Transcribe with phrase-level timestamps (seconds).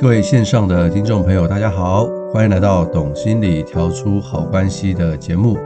[0.00, 5.58] 各位线上的听众朋友，大家好，欢迎来到《懂心理调出好关系》的节目，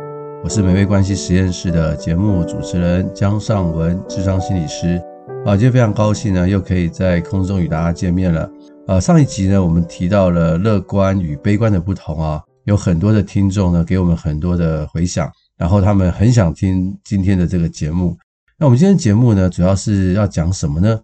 [0.42, 5.00] 我是美味关系实验室的节目主持人江尚文，智商心理师。
[5.46, 8.50] 啊，今天非常高兴呢，又可以在空中与大家见面了。
[8.88, 18.18] 呃，上一集呢，我们提到了乐观与悲观的不同啊，有很多的听众呢给我们很多的回响，然后他们很想听今天的这个节目。
[18.58, 21.00] 那我们今天节目呢，主要是要讲什么呢？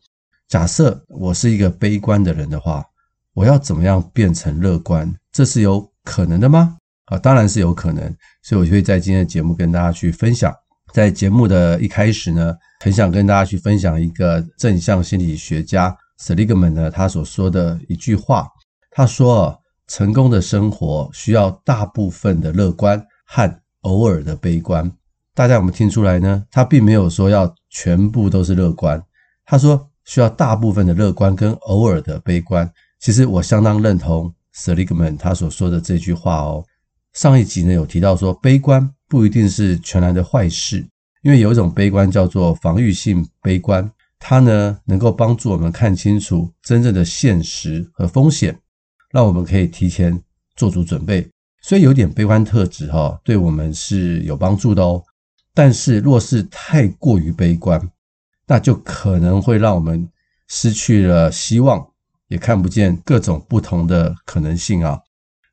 [0.48, 2.84] 假设我是一个悲观的人的话，
[3.34, 5.12] 我要怎么样变成乐观？
[5.33, 6.77] 这是有可能的吗？
[7.06, 8.03] 啊，当然是有可能，
[8.42, 10.55] 所以我就会在今天的节目跟大家去分享。
[10.92, 18.48] 在节目的一开始呢，很想跟大家去分享一个正向心理学家 Seligman 呢，他所说的一句话。
[18.91, 19.56] 他说
[19.87, 24.91] ：“成功的生活需要大部分的乐观和偶尔的悲观。”
[25.33, 26.44] 大家有没有听出来呢？
[26.50, 29.00] 他并没有说要全部都是乐观，
[29.47, 32.69] 他说需要大部分的乐观跟偶尔的悲观。
[33.01, 36.65] 其实我相当认同 Seligman 他所说的这句话哦。
[37.12, 38.89] 上一集呢有提到说，悲观。
[39.09, 40.87] 不一定是全然的坏事，
[41.23, 43.91] 因为有一种悲观叫做防御性悲观，
[44.21, 48.56] 它呢能够帮助我们看清楚真正的现实和风险，
[49.11, 50.17] 让我们可以提前
[50.55, 51.28] 做足准备。
[51.61, 55.03] 所以有点悲观特质哈，对我们是有帮助的哦。
[55.53, 57.91] 但是若是太过于悲观，
[58.47, 60.09] 那就可能会让我们
[60.47, 61.84] 失去了希望，
[62.31, 64.99] 也看不见各种不同的可能性啊。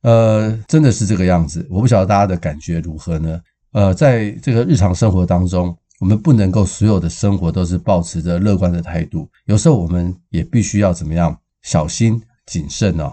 [0.04, 3.42] 呃，真的是这个样子，我不晓得大家的感觉如何呢？
[3.74, 13.12] 呃，在这个日常生活当中，我们不能够所有的生活都是抱持着乐观的态度，有时候我们也必须要怎么样小心谨慎哦。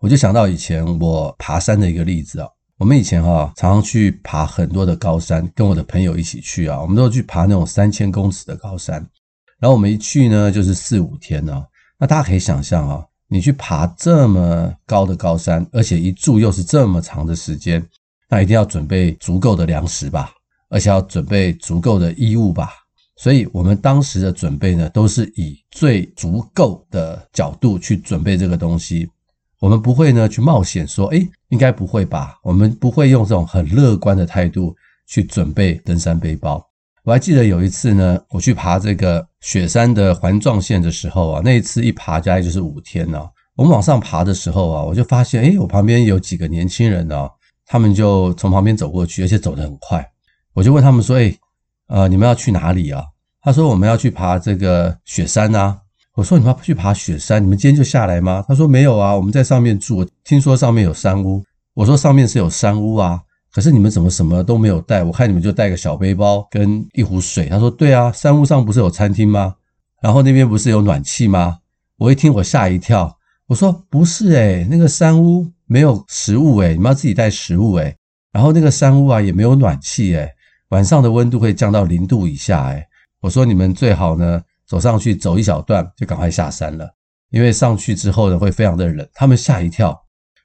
[0.00, 8.94] 我就想到以前我爬山的一个例子啊，我们以前哈常常去爬很多的高山，跟我的朋友一起去啊，我们都去爬那种三千公尺的高山，
[9.58, 11.64] 然后我们一去呢就是四五天呢，
[11.98, 13.04] 那大家可以想象啊。
[13.30, 17.86] 你去爬这么高的高山，而且一住又是这么长的时间，
[18.30, 20.30] 那一定要准备足够的粮食吧，
[20.70, 22.70] 而且要准备足够的衣物吧。
[23.16, 29.10] 所以，我们当时的准备呢，都是以最足够的角度去准备这个东西。
[29.60, 32.38] 我们不会呢去冒险说，诶，应该不会吧？
[32.42, 34.74] 我们不会用这种很乐观的态度
[35.06, 36.64] 去准备登山背包。
[37.08, 43.18] 我还记得有一次呢，我去爬这个雪山的环状线的时候啊，那一次一爬大概就是五天呢。
[43.56, 47.26] 我们往上爬的时候啊，我就发现，诶，我旁边有几个年轻人呢，
[47.64, 50.06] 他们就从旁边走过去，而且走得很快。
[50.52, 51.34] 我就问他们说，诶，
[51.86, 53.02] 呃，你们要去哪里啊？
[53.40, 55.78] 他说我们要去爬这个雪山啊。
[56.14, 58.44] 我说你们要去爬雪山，你们今天就下来吗？
[58.46, 61.42] 他说没有啊，我们在上面住，听说上面有山屋。
[61.72, 63.22] 我说上面是有山屋啊。
[63.52, 65.02] 可是你们怎么什么都没有带？
[65.02, 67.46] 我看你们就带个小背包跟一壶水。
[67.48, 69.54] 他说：“对啊，山屋上不是有餐厅吗？
[70.02, 71.58] 然后那边不是有暖气吗？”
[71.98, 73.16] 我一听我吓一跳，
[73.46, 77.96] 我说：“不是诶，那个山屋没有食物诶，你们要自己带食物诶。
[78.30, 80.30] 然后那个山屋啊也没有暖气诶，
[80.68, 82.84] 晚上的温度会降到零度以下诶。
[83.20, 86.88] 我说：“你们最好呢走上去走一小段就赶快下山了，
[87.30, 89.98] 因为上去之后呢会非常的冷。”他们吓一跳，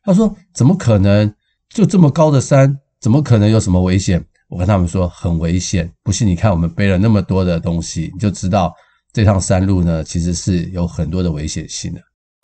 [0.04, 1.32] 他说：“怎么可能？
[1.70, 4.24] 就这么高的山？”怎么可能有什么危险？
[4.48, 8.74] 我跟他们说很危险，不信你看我们背了那么多的东西，你就知道
[9.12, 12.00] 这趟山路呢其实是有很多的危险性的。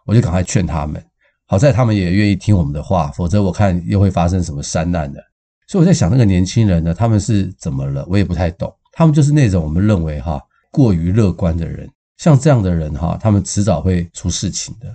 [0.06, 1.02] 我就赶快劝他们，
[1.46, 5.24] 好在他们也愿意听我们的话，否则我看又会发生什么山难的。
[5.66, 8.06] 所以我在想那个年轻人呢，他们是怎么了？
[8.09, 8.70] 我也不太懂。
[8.91, 10.41] 他们就是那种我们认为哈
[10.73, 14.88] 过于乐观的人，像这样的人哈，他们迟早会出事情的。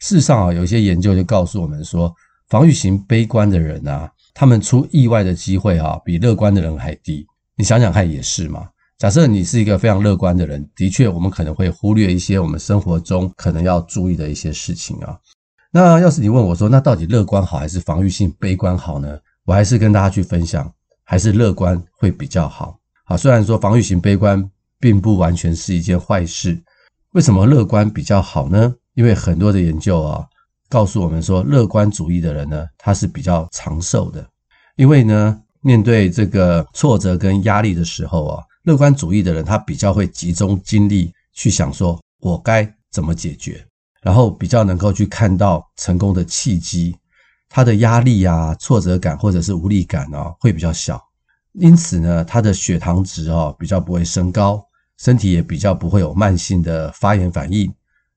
[0.00, 2.12] 事实上啊，有一些研究就告诉我们说，
[2.48, 4.10] 防御型悲观的人啊。
[4.34, 7.24] 他们出意外的机会哈，比乐观的人还低。
[7.56, 8.68] 你想想看，也是嘛。
[8.98, 15.16] 假设你是一个非常乐观的人，的确，我们可能会忽略一些我们生活中可能要注意的一些事情啊。
[15.70, 19.18] 那要是你问我说，那到底乐观好还是防御性悲观好呢？
[19.44, 20.72] 我还是跟大家去分享，
[21.04, 22.78] 还是乐观会比较好。
[23.04, 24.48] 好，虽然说防御型悲观
[24.80, 26.60] 并不完全是一件坏事，
[27.12, 28.74] 为什么乐观比较好呢？
[28.94, 30.26] 因为很多的研究啊。
[30.74, 34.28] 告诉我们说，乐观主义的人呢，他是比较长寿的，
[34.74, 43.64] 因为呢，面对这个挫折跟压力的时候啊，乐观主义的人，他比较会集中精力去想说，我该怎么解决，
[44.02, 46.96] 然后比较能够去看到成功的契机，
[47.48, 51.00] 他的压力啊、挫折感或者是无力感啊会比较小，
[51.52, 54.60] 因此呢，他的血糖值啊比较不会升高，
[54.98, 57.72] 身体也比较不会有慢性的发炎反应，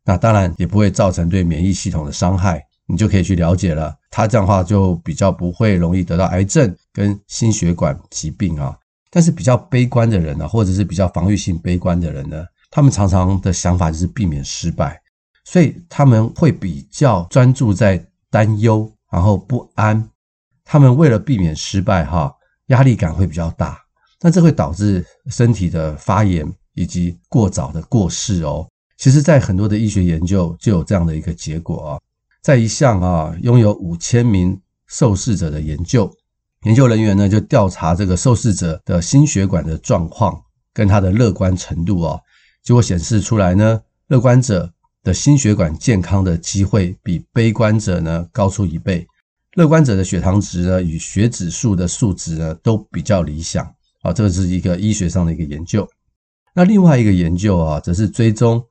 [0.07, 8.73] 那当然也不会造成对免疫系统的伤害，你就可以去了解了，他这样的话就比较不会容易得到癌症跟心血管疾病啊。
[9.11, 14.97] 但是比较悲观的人呢，或者是比较防御性悲观的人呢，他们常常的想法就是避免失败，
[15.43, 18.01] 所以他们会比较专注在
[18.31, 20.09] 担忧，然后不安。
[20.63, 22.33] 他们为了避免失败，哈，
[22.67, 23.77] 压力感会比较大，
[24.21, 28.65] 那这会导致身体的发炎以及过早的过世哦。
[28.97, 32.01] 其实，在很多的医学研究就有这样的一个结果啊，
[32.41, 36.11] 在一项啊拥有五千名受试者的研究。
[36.63, 40.41] 研究人员呢，就调查这个受试者的心血管的状况
[40.73, 42.19] 跟他的乐观程度啊，
[42.63, 44.67] 结果显示出来呢，乐观者
[45.03, 49.05] 的心血管健康的机会比悲观者呢高出一倍，
[49.53, 53.63] 乐观者的血糖值呢与血指数的数值呢都比较理想
[54.01, 55.87] 啊，这个是一个医学上的一个研究。
[56.55, 58.65] 那另外一个研究啊，则是追踪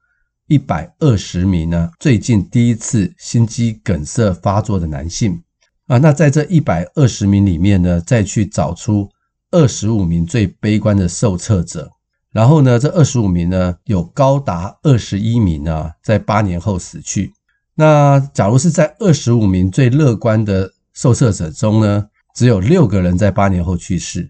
[0.48, 5.42] 一百二十名呢最近第一次心肌梗塞发作的男性。
[5.86, 9.08] 啊，那在这一百二十名里面呢，再去找出
[9.52, 11.88] 二十五名最悲观的受测者，
[12.32, 17.32] 然后呢，这二十五名呢，有高达二十一名呢，在八年后死去。
[17.76, 24.28] 那假如是在二十五名最乐观的受测者中呢，只有六个人在八年后去世。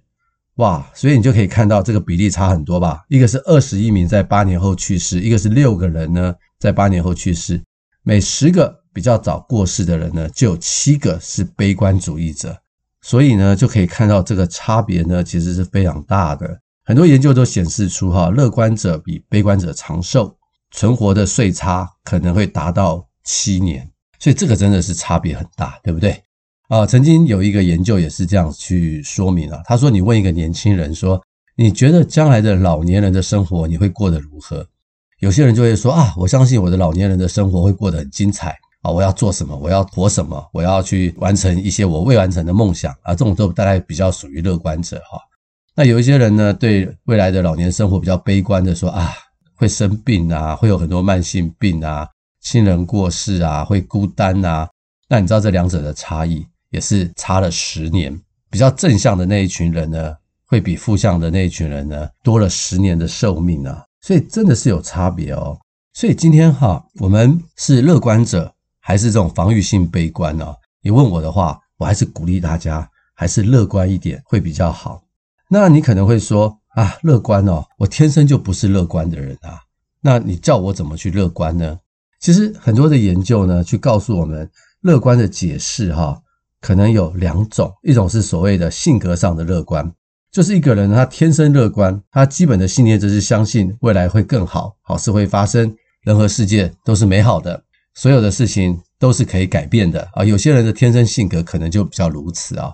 [0.56, 3.04] 哇，所以你就可以看到这个比例差很多吧？
[3.08, 7.62] 一个是二十一名在八年后去世，一个是六个人呢，在八年后去世，
[8.02, 8.82] 每十个。
[8.96, 12.58] 比较早过世的人呢，就有七个是悲观主义者，
[13.02, 16.58] 所以呢，就可以看到这个差别呢，其实是非常大的。
[16.82, 20.34] 很多研究都显示出，哈，乐观者比悲观者长寿，
[20.70, 23.86] 存活的岁差可能会达到七年，
[24.18, 26.22] 所以这个真的是差别很大，对不对？
[26.68, 31.22] 啊，曾经有一个研究也是这样去说明了，他说，你问一个年轻人说，
[31.56, 34.66] 你觉得将来的老年人的生活你会过得如何？
[35.20, 38.56] 有些人就会说啊，我相信我的老年人的生活会过得很精彩。
[38.82, 39.56] 啊，我要做什么？
[39.56, 40.48] 我要活什么？
[40.52, 43.14] 我要去完成一些我未完成的梦想啊！
[43.14, 45.18] 这种都大概比较属于乐观者哈。
[45.74, 49.12] 那有一些人呢，对未来的老年生活比较悲观的说啊，
[49.56, 52.06] 会生病啊，会有很多慢性病啊，
[52.40, 54.68] 亲人过世啊，会孤单啊。
[55.08, 56.46] 那你知道这两者的差异
[56.76, 58.14] 也是差了十年。
[58.50, 60.14] 比较正向的那一群人呢，
[60.44, 63.82] 会比负向的那一群人呢，多了十年的寿命啊。
[64.02, 65.58] 所以真的是有差别哦。
[65.94, 68.52] 所以今天哈，我们是乐观者。
[68.78, 70.46] 还是这种防御性悲观呢？
[70.81, 75.02] 你问我的话，我还是鼓励大家还是乐观一点会比较好。
[75.49, 79.58] 那你可能会说啊，乐观哦，我天生就不是乐观的人啊。
[80.00, 81.76] 那你叫我怎么去乐观呢？
[82.20, 84.49] 其实很多的研究呢，去告诉我们，
[84.82, 86.23] 乐观的解释哈，
[86.60, 89.90] 可能有两种，一种是所谓的性格上的乐观，
[90.30, 97.62] 就是一个人他天生乐观，他基本的信念就是相信未来会更好，好事会发生，人和世界都是美好的。
[97.94, 100.22] 所有的事情都是可以改变的啊！
[100.22, 102.70] 有些人的天生性格可能就比较如此啊。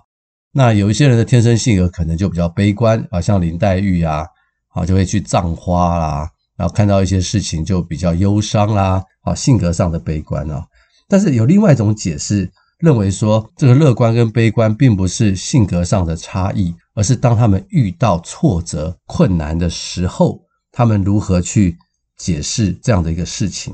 [0.53, 4.27] 那有一些人的天生性格可能就比较悲观啊，像林黛玉啊，
[4.75, 10.67] 啊就会去葬花啦，然后看到一些事情就比较忧伤啦，啊性格上的悲观啊。
[11.09, 12.51] 但是有另外一种解释，
[12.83, 20.41] 认为说这个乐观跟悲观并不是性格上的差异，而是当他们遇到挫折困难的时候，
[20.73, 21.79] 他们如何去
[22.17, 23.73] 解释这样的一个事情。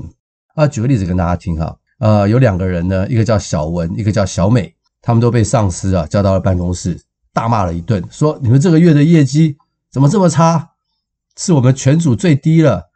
[0.53, 7.01] 啊，举个例子跟大家听哈，呃，有两个人呢，一个叫小文，一个叫小美，他们都被上司啊叫到了办公室，
[7.33, 9.57] 大骂了一顿，说你们这个月的业绩
[9.91, 10.69] 怎么这么差，
[11.35, 12.91] 是我们全组最低了，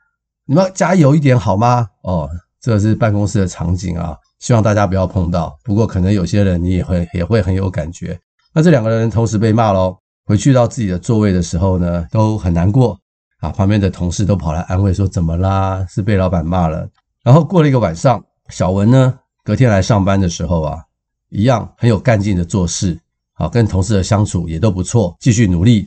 [0.46, 1.89] 你们要加油一点好吗？
[2.03, 2.29] 哦，
[2.63, 5.53] 这是办公室的场景啊，希望大家不要碰到。
[5.65, 8.17] 不过可能有些人你也会也会很有感觉。
[8.53, 12.98] 那这两个人同时被骂喽，回去到自己的座位的时候呢，都很难过
[13.41, 13.50] 啊。
[13.50, 15.86] 旁边的同事都跑来安慰说，怎么啦？
[15.89, 16.88] 是被老板骂了。
[17.22, 20.79] 然后过了一个晚上，小文呢，隔天来上班的时候啊，
[21.27, 22.98] 一样很有干劲的做事，
[23.34, 25.86] 好，跟同事的相处也都不错，继续努力。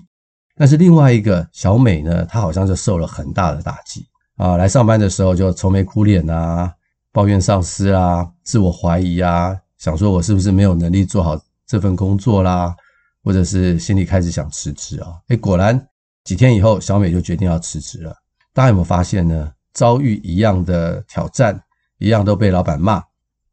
[0.58, 4.06] 但是另外一个小美呢，她好像就受了很大的打击
[4.36, 6.72] 啊，来上班的时候就愁眉苦脸啊，
[7.12, 12.76] 抱怨上司啊，自我怀疑啊，想说我是不是没有能力做好这份工作啦，
[13.24, 15.14] 或者是心里开始想辞职啊。
[15.28, 15.88] 诶，果然
[16.24, 18.14] 几天以后，小美就决定要辞职了。
[18.52, 19.52] 大家有没有发现呢？
[19.72, 21.62] 遭遇一样的挑战，
[21.98, 23.02] 一样都被老板骂，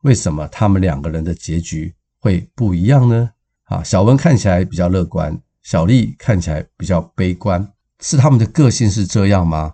[0.04, 3.30] 为什么他们两个人的结局会不一样呢？
[3.66, 7.66] 啊，小文看起来比较乐观，小丽看起来比较悲观。
[8.00, 9.74] 是他们的个性是这样吗？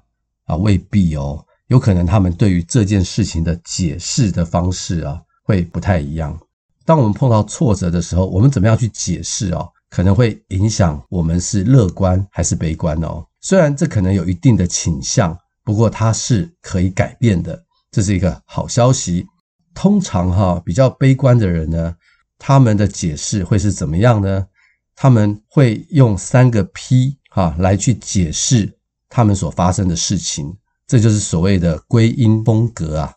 [0.49, 6.37] 啊，未必哦，有可能他们对于这件事情的解释的方式啊，会不太一样。
[6.83, 13.23] 当我们碰到挫折的时候，我们怎么样去解释哦，可能会影响我们是乐观还是悲观哦。
[13.41, 19.27] 虽然这可能有一定的倾向，不过它是可以改变的，这是一个好消息。
[19.75, 21.95] 通常哈，比较悲观的人呢，
[22.39, 24.47] 他们的解释会是怎么样呢？
[24.95, 28.78] 他们会用三个 P 哈来去解释
[29.09, 30.55] 他们所发生的事情，
[30.87, 33.13] 这就是所谓的归因风格啊。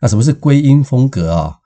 [0.00, 1.56] 那什么是归因风格啊？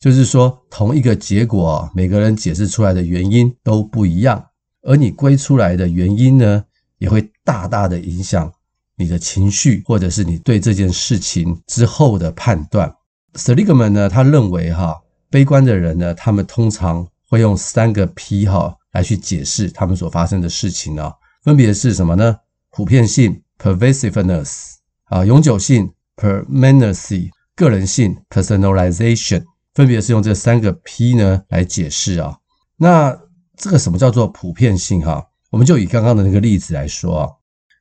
[0.00, 4.42] 就是说同一个结果，每个人解释出来的原因都不一样，
[4.82, 6.64] 而你归出来的原因呢，
[6.98, 8.52] 也会大大的影响
[8.96, 12.94] 你的情绪，或者是你对这件事情之后的判断。
[13.34, 18.76] Seligman 呢，他认为哈，悲观的人呢，他们通常会用三个 P 哈。
[18.94, 21.12] 来去解释他们所发生的事情啊，
[21.42, 22.36] 分别是什么呢？
[22.74, 24.72] 普遍性 （pervasiveness）
[25.04, 32.36] 啊，永久性 （permanency）、个人性 （personalization），分别是用这三个 P 呢来解释啊。
[32.76, 33.16] 那
[33.56, 35.00] 这个什么叫做普遍性？
[35.00, 37.28] 哈，我们就以刚刚的那个例子来说啊，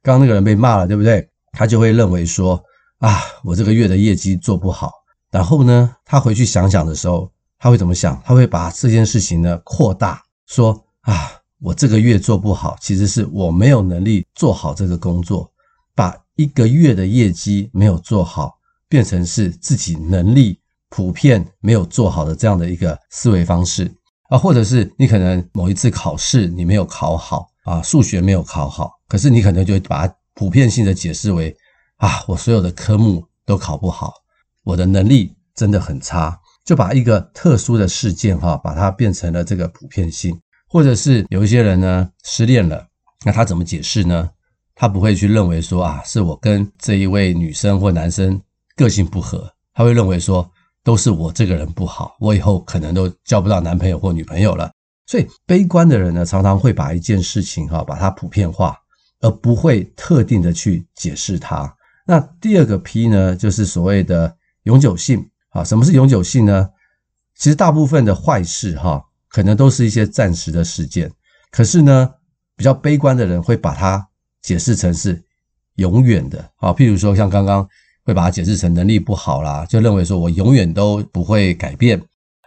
[0.03, 1.27] 刚刚那个人被骂了，对不对？
[1.53, 2.63] 他就会认为说
[2.99, 4.91] 啊，我这个月的业绩做不好。
[5.31, 8.21] 然后呢，他回去想想的时候，他会怎么想？
[8.23, 10.85] 他会把这件事情呢扩大，说。
[11.01, 15.49] 啊，我这个月做不好，其实是我没有能力做好这个工作，
[15.95, 18.55] 把一个月的业绩没有做好，
[18.89, 23.89] 变成是自己能力普遍没有做好的这样的一个思维方式
[24.27, 31.55] 啊，或者是你可能某一次考试你没有考好啊，数学没有考好，可是你可能就把它普遍性的解释为
[31.95, 34.11] 啊，我所有的科目都考不好，
[34.65, 40.37] 我的能力真的很差，就把一个特殊的事件哈，把它变成了这个普遍性。
[40.73, 42.83] 或者是有一些人呢失恋了，
[43.23, 44.27] 那他怎么解释呢？
[44.73, 48.41] 他不会去认为说啊，是我跟这一位女生或男生
[48.75, 50.49] 个性不合，他会认为说
[50.83, 54.71] 都是我这个人不好，我以后可能都交不到男朋友或女朋友了。
[55.05, 58.75] 所以悲观的人呢，常常会把一件事情哈，把它普遍化，
[59.19, 61.71] 而不会特定的去解释它。
[62.03, 65.63] 那第二个 P 呢，就是所谓的永久性啊。
[65.63, 66.67] 什么是永久性呢？
[67.37, 69.05] 其实大部分的坏事哈。
[69.33, 71.11] 可能都是一些暂时的事件，
[71.49, 72.07] 可是呢，
[72.55, 74.07] 比较悲观的人会把它
[74.43, 75.19] 解释成是
[75.77, 76.71] 永远的啊。
[76.71, 77.67] 譬如说，像刚刚
[78.05, 81.99] 会把它解释成能力不好啦，就认为说我永远都不会改变。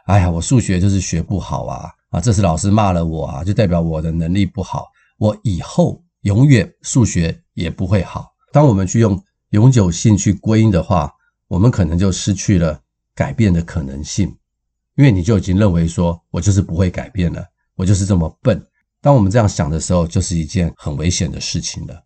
[0.05, 2.21] 哎呀，我数学就是学不好啊啊！
[2.21, 4.87] 这次老师骂了我啊，就代表我的能力不好，
[5.19, 8.29] 我以后永远数学也不会好。
[8.53, 11.13] 当我们去用永久性去归因的话，
[11.49, 12.81] 我们可能就失去了
[13.13, 14.33] 改变的可能性。
[14.97, 18.63] 因为你就已经认为说，我就是不会改变了，我就是这么笨。
[19.01, 22.03] 当我们这样想的时候，就是一件很危险的事情了。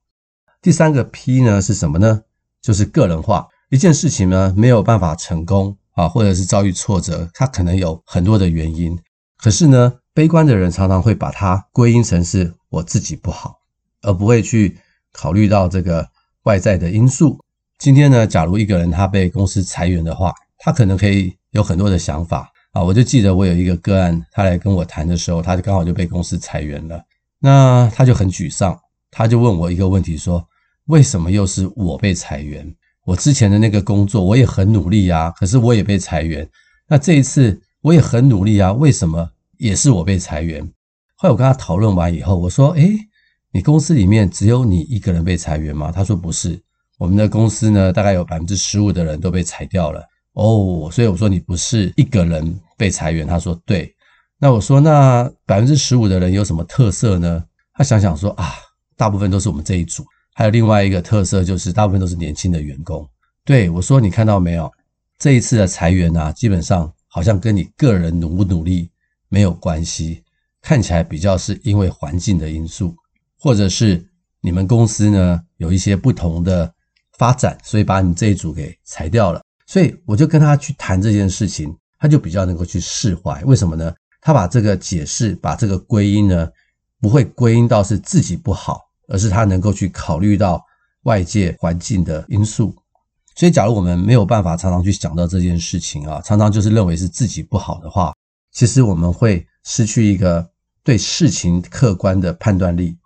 [0.61, 2.23] 第三个 P 呢是什么呢？
[2.61, 3.49] 就是个人化。
[3.70, 8.99] 一件事情呢没有办法成功啊，或者是遭遇挫折，它可能有很多的原因。
[9.38, 13.61] 可是呢，悲观的人常常会把它归因成是我自己不好，
[14.02, 14.76] 而不会去
[15.12, 16.06] 考虑到这个
[16.42, 17.38] 外在的因素。
[17.78, 22.50] 今天呢，假如一个人他被公司裁员的话，他可能可以有很多的想法。
[22.73, 27.03] 啊，我就记得我有一个个案，他来跟我谈的时候，他就刚好就被公司裁员了，
[27.41, 28.79] 那他就很沮丧，
[29.11, 30.47] 他就问我一个问题，说
[30.87, 32.73] 为什么又是我被裁员？
[33.05, 36.49] 我之前的那个工作我也很努力啊，可是我也被裁员。
[36.87, 40.62] 那这一次我也很努力啊，为什么也是我被裁员？
[41.17, 42.97] 后来我跟他讨论完以后，我说，诶，
[43.53, 45.91] 你公司里面只有你一个人被裁员吗？
[45.91, 46.61] 他说不是，
[46.99, 50.05] 我们的公司呢，大概有百分之十五的人都被裁掉了。
[50.40, 53.94] 哦，所以我说你不是一个人被裁员，他说对。
[54.38, 57.44] 那我说那百分之十五的人有什么特色呢？
[57.75, 58.54] 他想想说啊，
[58.97, 63.06] 大部分都是我们这一组，还有另外一个特色就是大部分都是年轻的员工。
[63.44, 64.73] 对，我说你看到没有？
[65.18, 68.90] 这一次的裁员啊，基本上好像跟你个人努不努力
[69.28, 70.25] 没有关系，
[70.62, 72.97] 看起来比较是因为环境的因素，
[73.38, 74.02] 或者是
[74.40, 76.73] 你们公司呢有一些不同的
[77.18, 79.42] 发展，所以把你这一组给裁掉了。
[79.71, 83.41] 所以我就跟他去谈这件事情，他就比较能够去释怀。
[83.45, 83.95] 为什么呢？
[84.21, 86.50] 他把这个解释，把这个归因呢，
[87.00, 90.61] 不会归因到是自己不好，而是他能够去考虑到
[91.05, 92.75] 外界环境的因素。
[93.37, 98.12] 所以，假如我们没有办法常常去想到这件事情啊，常常就是认为是自己不好的话，
[98.50, 100.50] 其实我们会失去一个
[100.83, 102.99] 对事情客观的判断力，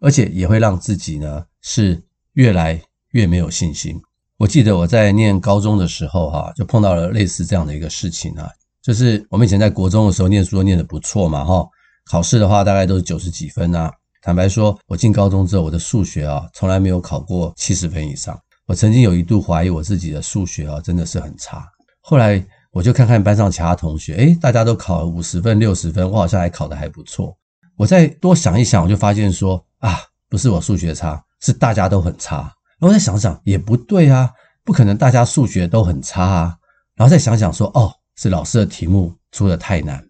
[0.00, 2.82] 而且也会让自己呢是越来
[3.12, 4.02] 越没有信心。
[4.38, 8.48] 我记得我在念高中的时候，哈，就碰到了类似这样的一个事情啊，
[8.80, 11.68] 就是我们以前在国中的时候念书都念得不错嘛，哈，
[12.08, 13.92] 考试的话大概都是九十几分啊。
[14.22, 18.38] 坦白说，我进高中之后，我的数学啊，从来没有考过七十分以上。
[18.66, 21.68] 我曾经有一度怀疑我自己的数学啊，真的是很差。
[22.00, 22.40] 后来
[22.70, 27.36] 我就看看班上其他同学，诶，大家都考了五十分、六十分，我好像还考得还不错。
[27.76, 32.52] 我再多想一想，我就发现说啊，不是我数学差，是大家都很差。
[32.78, 34.30] 然后再想想，也不对啊，
[34.64, 36.56] 不可能大家数学都很差啊。
[36.94, 40.04] 然后再想想说，哦，是老师的题目出的太难。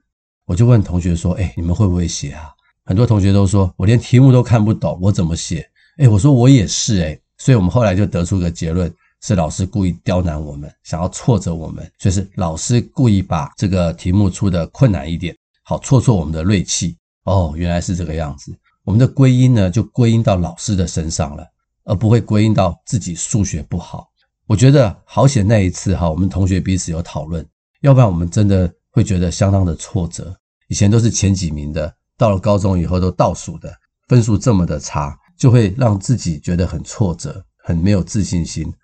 [0.47, 2.51] 我就问同学说，诶，你们会不会写啊？
[2.85, 5.69] 很多同学都说，我连题目都看不懂，我怎么写？
[5.99, 16.97] 诶，我说我也是诶，所以我们后来就得出个结论，是老师故意刁难我们，想要挫折我们，所以是老师故意把这个题目出的困难一点，好挫挫我们的锐气。
[17.25, 18.57] 哦，原来是这个样子。
[18.85, 21.47] 我们的归因呢，就归因到老师的身上了，
[21.89, 24.07] 而不会归因到自己数学不好。
[24.47, 27.45] 我觉得好险那一次哈，我们同学彼此有讨论，
[27.81, 30.37] 要不然我们真的会觉得相当的挫折。
[30.69, 31.93] 以前都是前几名的。
[32.19, 33.73] 到了高中以后都倒数的，
[34.09, 38.75] 分数这么的差，就会让自己觉得很挫折，很没有自信心。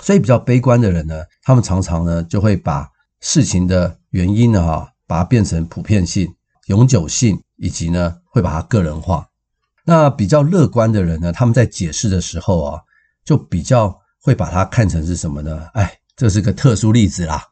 [0.00, 2.88] 所以比较悲观的人呢，他们常常呢就会把
[3.20, 6.32] 事情的原因呢哈，把它变成普遍性、
[6.68, 9.26] 永久性，以及呢会把它个人化。
[9.84, 12.80] 那比较乐观的人呢，他们在解释的时候啊，
[13.24, 15.66] 就比较会把它看成是什么呢？
[15.74, 17.42] 哎，这是个特殊例子啦，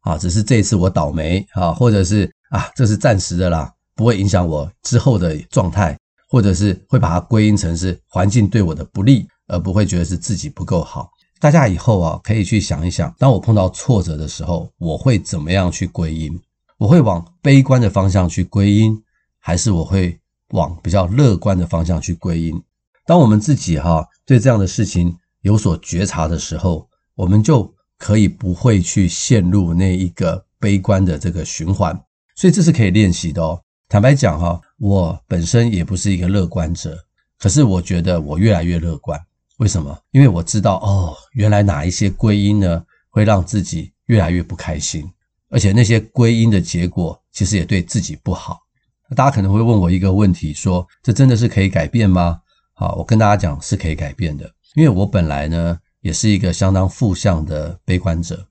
[0.00, 3.72] 啊，只是这一次我倒霉啊，或者是啊，这是暂时的啦。
[3.94, 11.08] 不会影响我之后的状态，或者是会把它归因成是环境对我的不利，而不会觉得是自己不够好。
[11.40, 16.38] 大家以后啊，可以去想一想，当我碰到挫折的时候，我会怎么样去归因？
[16.76, 19.02] 我会往悲观的方向去归因，
[19.38, 22.62] 还是我会往比较乐观的方向去归因？
[23.04, 31.98] 当我们自己哈对这样的事情有所觉察的时候，我们就可以不会去陷入那一个悲观的这个循环。
[32.34, 33.60] 所以这是可以练习的哦。
[33.88, 36.98] 坦白讲哈，我本身也不是一个乐观者，
[37.38, 39.18] 可是我觉得我越来越乐观。
[39.58, 39.96] 为什么？
[40.10, 45.08] 因为我知道哦，原来哪一些归因呢，会让自己越来越不开心，
[45.48, 48.65] 而且那些归因的结果其实也对自己不好。
[49.14, 52.40] 大家可能会问我一个问题，说这真的是可以改变吗？
[52.74, 58.46] 好，我跟大家讲是可以改变的，因为我本来呢也是一个相当负向的悲观者，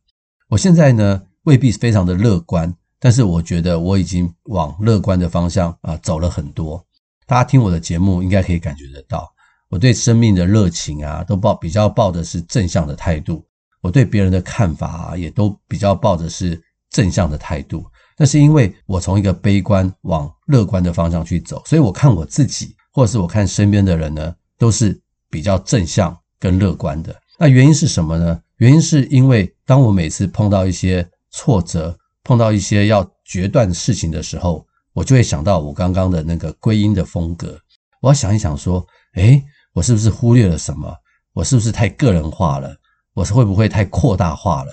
[0.48, 2.74] 我现在呢未必是非常的乐观。
[2.98, 6.84] 但是我觉得我已经往乐观的方向啊走了很多。
[7.28, 9.32] 大家听我的节目应该可以感觉得到，
[9.70, 13.46] 我对生命的热情啊都抱比较抱的是正向的态度。
[13.82, 17.86] 我对别人的看法啊也都比较抱的是正向的态度。
[18.18, 25.00] 那是因为我从一个悲观往乐观的方向去走，所以我看我自己或者是我看身边的人呢，都是
[25.30, 27.16] 比较正向跟乐观的。
[27.38, 28.42] 那原因是什么呢？
[28.58, 37.60] 原因是因为当我每次碰到一些挫折，碰到一些要决断事情的时候，我就会想到我刚刚的那个归因的风格。
[38.02, 40.96] 我要想一想，说，诶，我是不是忽略了什么？
[41.34, 42.74] 我是不是太个人化了？
[43.14, 44.72] 我是会不会太扩大化了？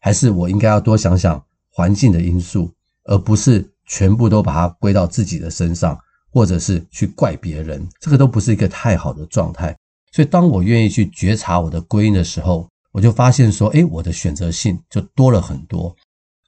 [0.00, 2.72] 还是我应该要多想想环境的因素，
[3.06, 5.98] 而不是全部都把它归到自己的身上，
[6.32, 7.88] 或者是去怪别人？
[8.00, 9.76] 这个都不是一个太好的状态。
[10.12, 15.94] 所以，当我愿意去觉察我的归因的时候，我就发现说，诶，我的选择性就多了很多。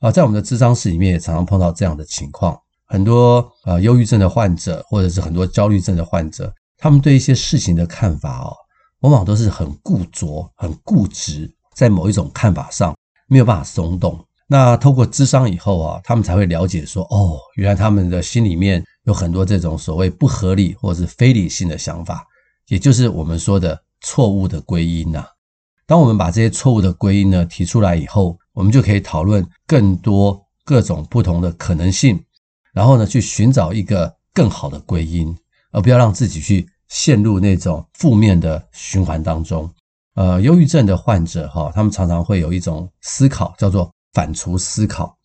[0.00, 8.56] 啊，在我们的咨商室里面也常常碰到这样的情况，很多呃忧郁症的患者，或者是很多焦虑症的患者，他们对一些事情的看法哦，
[9.00, 14.24] 往往都是很固着、很固执，在某一种看法上没有办法松动。
[14.50, 22.26] 那透过咨商以后啊，他们才会了解说，哦，原来他们的心里面有很多这种所谓不合理或者是非理性的想法，
[22.68, 25.26] 也就是我们说的错误的归因呐。
[25.86, 32.18] 当我们把这些错误的归因呢提出来以后，我们就可以讨论更多各种不同的可能性，
[32.72, 35.36] 然后呢，去寻找一个更好的归因，
[35.72, 39.70] 而不要让自己去陷入那种负面的循环当中。
[40.14, 45.16] 呃，忧郁症的患者哈，他们常常会有一种思考，叫做反刍思考，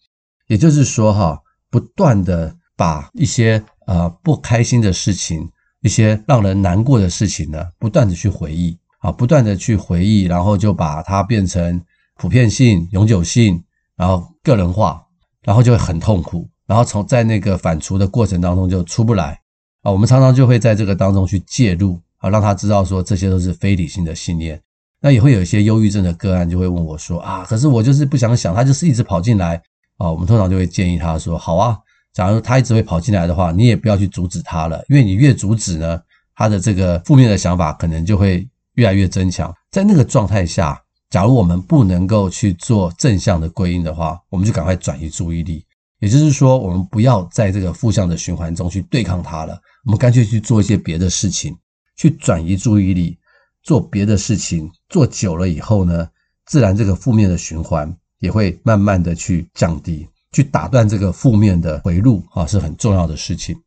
[0.48, 5.50] 也就是说哈，不断的把一些呃不开心的事情、
[5.82, 11.82] 一些让人难过的事情呢，不断的去回忆啊，不断的去回忆，然后就把它变成。
[12.16, 13.62] 普遍性、永久性，
[13.96, 15.04] 然后个人化，
[15.42, 19.42] 然后就会很痛苦，然后从在那个反刍的过程当中就出不来
[19.82, 19.92] 啊。
[19.92, 24.62] 我们常常就会在这个当中去介入啊，让他知道说这些都是非理性的信念。
[25.04, 29.62] 那也会有一些忧郁症的个案就会问我说啊，可是我就是不想想，他就是一直跑进来
[29.98, 30.10] 啊。
[30.10, 31.78] 我们通常就会建议他说，好啊，
[32.14, 36.00] 假如他一直会跑进来的话，你也不要去阻止他了，因为你越阻止呢，
[36.34, 39.54] 他的这个负面的想法可能就会越来越增强。
[39.70, 40.80] 在那个状态下。
[41.10, 45.64] 假如我们不能够去做正向的归因的话，我们就赶快转移注意力。
[46.00, 51.56] 也就是说，我们不要在这个负向的循环中去对抗它了，我们干脆去做一些别的事情，
[51.98, 53.16] 去转移注意力，
[53.62, 56.08] 做别的事情，做久了以后呢，
[56.46, 63.60] 自然这个负面的循环也会慢慢的去降低，去打断这个负面的回路啊，是很重要的事情。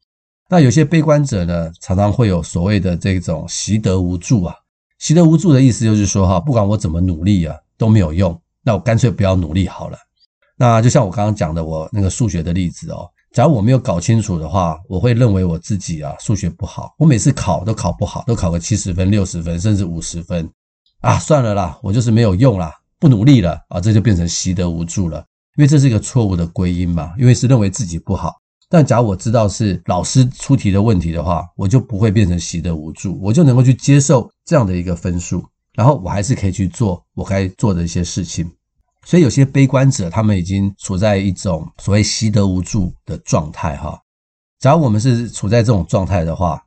[0.48, 4.54] 那有些悲观者呢，常常会有所谓的这种习得无助啊。
[5.00, 9.98] 习得无助的意思就是说哈，不管我怎么努力啊，都没有用，那我干脆不要努力好了。
[10.56, 20.48] 那就像我刚刚讲的，我那个数学的例子哦，假如我没有搞清楚的话，我会认为我自己啊数学不好，我每次考都考不好，都考个七十分、六十分，甚至五十分
[21.00, 25.18] 啊，算了啦，我就是没有用啦，不努力了啊，这就变成习得无助了，
[25.56, 28.34] 因为这是一个错误的归因嘛，因为是认为自己不好。
[28.68, 38.50] 但假如我知道是老师出题的问题的话，我就不会变成习得无助，我就能够去接受这样的一个分数，然后我还是可以去做我该做的一些事情。
[39.04, 43.96] 所以有些悲观者，他们已经处在一种所谓习得无助的状态哈。
[44.58, 46.60] 假如我们是处在这种状态的话，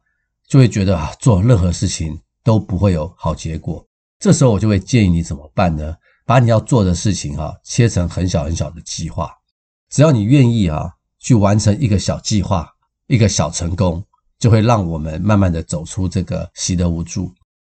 [0.48, 3.86] 就会觉得啊，做任何事情都不会有好结果。
[4.20, 5.96] 这时候我就会建议你怎么办呢？
[6.26, 9.32] 把你要做的事情哈切成很小很小的计划，
[9.90, 10.94] 只要你愿意啊。
[11.22, 12.66] 去完成一个小计划，
[13.08, 14.02] 一个小成功，
[14.40, 17.30] 就会让我们慢慢的走出这个习得无助。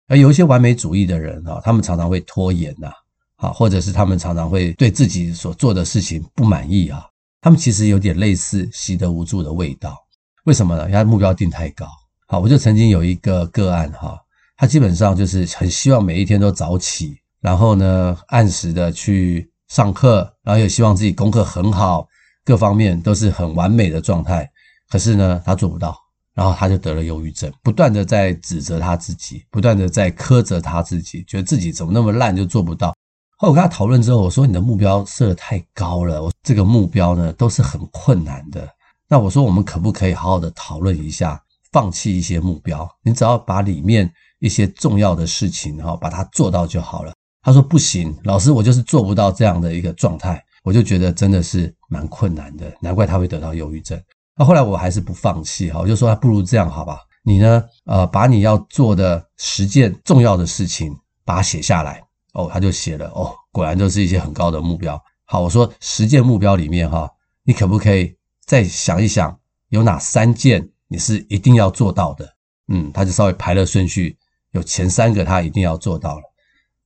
[0.10, 2.92] 而有一些完美主义的人啊，他们常常会拖延呐，
[3.38, 7.06] 啊，或者是他们常常会对自己所做的事情不满意啊，
[7.40, 9.96] 他们其实有点类似习得无助的味道。
[10.44, 10.90] 为什么呢？
[10.90, 11.88] 因为目标定太高。
[12.28, 14.20] 好，我就曾经有一个个案哈，
[14.58, 22.08] 他基本上就是很希望每一天都早起，然后呢，按时的去上课，然后也希望自己功课很好。
[22.44, 24.50] 各方面都是很完美的状态，
[24.90, 25.94] 可是呢，他做不到，
[26.34, 32.96] 然后他就得了忧郁症，不断的在指责他自己，不断的在苛责他自己，觉得自己怎么那么烂就做不到。
[33.38, 38.66] 后来我跟他讨论之后，我说你的目标设得太高了，我这个目标呢都是很困难的。
[39.10, 41.44] 那我说我们可不可以好好的讨论一下，
[41.74, 47.14] 放弃一些目标，你只要把里面一些重要的事情哈，把它做到就好了。
[47.42, 50.44] 他说不行，老师，我就是做不到这样的一个状态。
[50.64, 53.98] 我就觉得真的是蛮困难的，难怪他会得到忧郁症。
[54.36, 62.04] 那后来我还是不放弃哈，我就说不如这样好吧，你呢，呃，把你要做的十件重要的事情把它写下来。
[62.34, 65.02] 哦，他就写了，哦，果然都是一些很高的目标。
[65.24, 67.10] 好，我说十件目标里面哈，
[67.44, 72.32] 你可不可以再想一想，有哪三件你是一定要做到的？
[72.68, 74.16] 嗯，他就稍微排了顺序，
[74.58, 76.24] 有前三个他一定要做到了。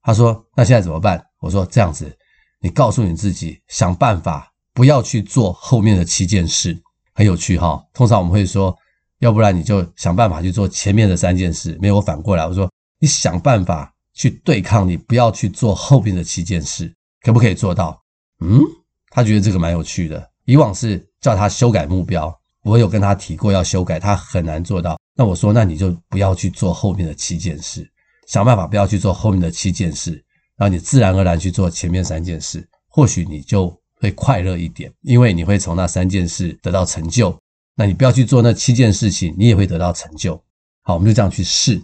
[0.03, 1.23] 他说，那现在怎么办？
[1.39, 2.15] 我说这样子。
[2.63, 6.79] 你告诉你自己，想办法不要去做后面的七件事，
[7.15, 7.84] 很有趣哈。
[7.91, 8.77] 通常我们会说，
[9.17, 11.75] 要不然你就想办法去做前面的三件事。
[11.81, 17.99] 没有，我反过来，我说你想办法去对抗你，不要去做后面的七件事，可不可以做到？
[18.41, 18.62] 嗯，
[19.10, 20.29] 他觉得这个蛮有趣的。
[20.45, 22.31] 以往是叫他修改目标，
[22.63, 25.00] 我有跟他提过要修改，他很难做到。
[25.15, 27.89] 那我说，那你就不要去做后面的七件事，
[28.28, 30.24] 想办法不要去做后面的七件事。
[30.58, 37.36] 然后你自然而然去做前面三件事，或许你就会快乐一点，因为你会从那三件事得到成就。
[37.76, 40.36] 那你不要去做那七件事情，你也会得到成就。
[40.84, 41.82] 好，我们就这样去试。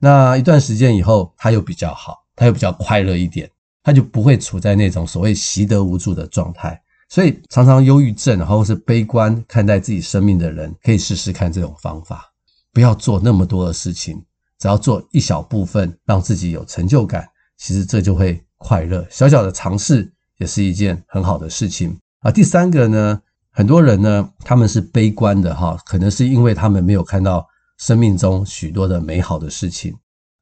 [0.00, 3.50] 那一段时间以后，他又比较好，他又比较快乐一点，
[3.82, 6.78] 他就不会处在那种所谓习得无助的状态。
[7.10, 12.32] 所以，常常忧郁症，然后是悲观看待自己生命的人，可以试试看这种方法，
[12.72, 14.24] 不要做那么多的事情，
[14.60, 17.28] 只要做一小部分，让自己有成就感。
[17.58, 22.30] 其实这就会快乐，小小的尝试也是一件很好的事情啊。
[22.30, 23.20] 第三个呢，
[23.50, 27.44] 很多人呢，他们是悲观的哈，可能是因为他们没有看到
[27.78, 29.92] 生命中许多的美好的事情。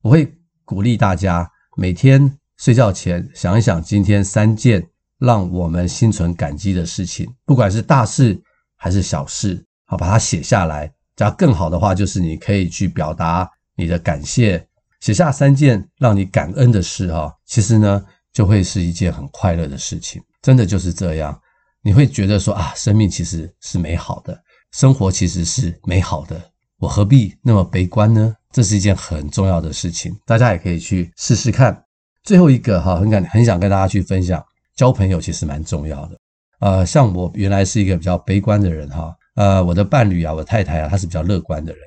[0.03, 0.31] 我会
[0.67, 4.87] 鼓励大家每天睡觉前想一想今天三件
[5.19, 8.41] 让我们心存感激的事情，不管是大事
[8.77, 10.87] 还是小事，好，把它写下来。
[11.17, 14.65] 只要更好的话，就是你可以去表达你的感谢。
[15.01, 21.41] 写下三件让你感恩的事哈，其实呢就会是一件很快乐的事情，真的就是这样。
[21.83, 24.41] 你会觉得说啊，生命其实是美好的，
[24.73, 26.41] 生活其实是美好的，
[26.79, 28.35] 我何必那么悲观呢？
[28.51, 31.85] 这是一件很重要的事情，大家也可以去试试看。
[32.25, 34.45] 最后一个哈，很感很想跟大家去分享，
[34.79, 36.17] 交朋友其实蛮重要的。
[36.61, 41.83] 呃，像我原来是一个比较悲观的人哈，呃，我的伴侣啊，我太太啊，她是比较乐观的人。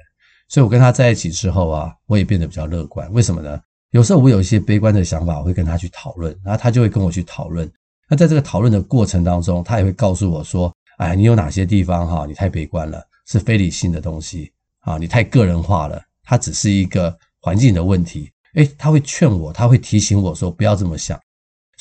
[0.49, 3.09] 所以我跟她在一起之后啊，我也变得比较乐观。
[3.13, 3.57] 为什么呢？
[3.91, 7.71] 有时候我有一些悲观的想法，我会跟她去讨论，然后她就会跟我去讨论。
[8.09, 14.51] 那在这个讨论的过程当中，她也会告诉我说：“哎，你有哪些地方哈，你太悲观了，是非理性的东西
[14.81, 21.17] 啊，你太个人化了，它只是一个环境的问题。”诶，他会劝我，他会提醒我说：“不要这么想。”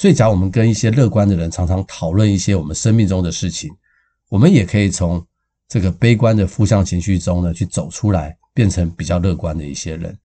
[0.00, 3.70] 所以，假如我们跟一些乐观的人常常讨论一些我们生命中的事情，
[4.30, 5.22] 我们也可以从
[5.68, 10.16] 这个悲观的负向情绪中呢，去走出来，变成比较乐观的一些人。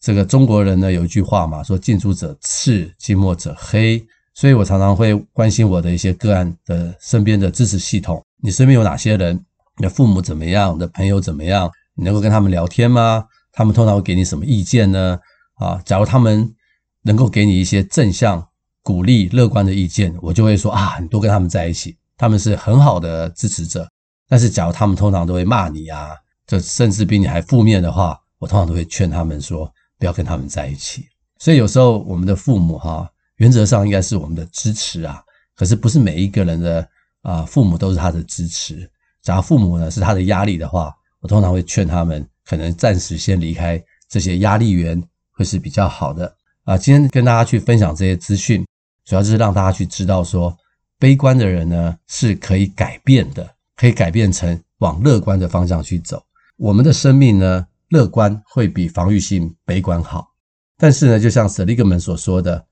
[0.00, 4.00] 这个中国人呢有一句话嘛，说近朱者赤，近墨者黑。
[4.34, 9.34] 所以我常常会关心我的一些个案的身边的支持系统，你身边有哪些人？
[9.78, 10.76] 你的父母怎么样？
[10.76, 11.68] 你的朋友怎么样？
[11.96, 13.24] 你能够跟他们聊天吗？
[13.50, 15.18] 他们通常会给你什么意见呢？
[15.54, 16.54] 啊，假如他们
[17.02, 18.47] 能够给你一些正向、
[18.88, 23.86] 鼓励、乐观的意见，我就会说啊，你多跟他们在一起，他们是很好的支持者。
[24.26, 31.04] 但是假如他们通常都会骂你啊，这甚至比你还负面的话，我通常都会劝他们说，不要跟他们在一起。
[31.38, 33.06] 所以有时候我们的父母哈。
[33.36, 35.22] 原则上应该是我们的支持啊，
[35.54, 36.88] 可是不是每一个人的
[37.20, 38.90] 啊父母都是他的支持。
[39.22, 46.76] 假如父母呢是他的压力的话，我通常会劝他们可能暂时先离开这些压力源，会是比较好的啊。
[46.76, 48.66] 今天跟大家去分享这些资讯，
[49.08, 50.54] 主要就是让大家去知道说，
[50.98, 56.22] 悲观的人呢是可以改变的，可以改变成往乐观的方向去走。
[56.58, 60.28] 我们的生命呢，乐观会比防御性悲观好，
[60.76, 62.66] 但是呢，就像 Seligman 所说的。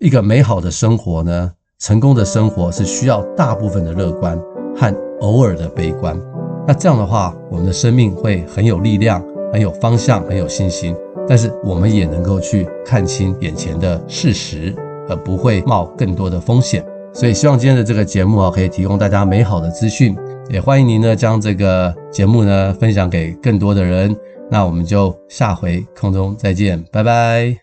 [0.00, 4.36] 一个美好的生活呢，成功的生活是需要大部分的乐观
[4.76, 6.20] 和偶尔的悲观。
[6.66, 10.96] 那这样的话，我们的生命会很有力量、很有方向、很有信心。
[11.28, 14.74] 但是我们也能够去看清眼前的事实，
[15.08, 16.84] 而不会冒更多的风险。
[17.12, 20.16] 所以，希望今天的这个节目啊，可以提供大家美好的资讯。
[20.50, 24.14] 也欢迎您呢，将这个节目呢分享给更多的人。
[24.50, 27.56] 那我们就下回空中再见，拜拜。